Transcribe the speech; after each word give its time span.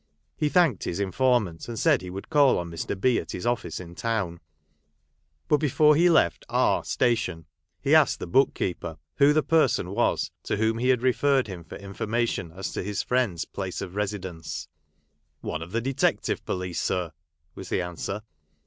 He 0.35 0.49
thanked 0.49 0.85
his 0.85 0.99
informant, 0.99 1.67
and 1.67 1.77
said 1.77 2.01
he 2.01 2.09
would 2.09 2.31
call 2.31 2.57
on 2.57 2.71
Mr. 2.71 2.99
B. 2.99 3.19
at 3.19 3.33
his 3.33 3.45
office 3.45 3.79
in 3.79 3.93
town; 3.93 4.39
but 5.47 5.57
before 5.57 5.95
he 5.95 6.09
left 6.09 6.43
R 6.49 6.83
station, 6.83 7.45
he 7.79 7.93
asked 7.93 8.17
the 8.19 8.25
book 8.25 8.55
keeper 8.55 8.97
who 9.17 9.31
the 9.31 9.43
person 9.43 9.91
was 9.91 10.31
to 10.41 10.57
whom 10.57 10.79
he 10.79 10.89
had 10.89 11.03
referred 11.03 11.45
him 11.45 11.63
for 11.63 11.75
information 11.75 12.51
as 12.51 12.71
to 12.71 12.81
his 12.81 13.03
friend's 13.03 13.45
place 13.45 13.79
of. 13.79 13.93
residence." 13.93 14.67
One 15.51 15.61
of 15.61 15.71
the 15.71 15.81
Detective 15.81 16.43
Police, 16.45 16.81
sir," 16.81 17.11
was 17.53 17.69
the 17.69 17.83
answer. 17.83 18.23